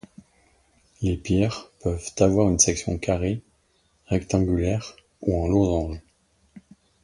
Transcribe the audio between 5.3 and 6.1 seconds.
en losange.